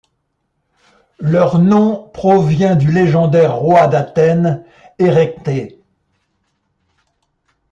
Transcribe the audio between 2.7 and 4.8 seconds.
du légendaire roi d'Athènes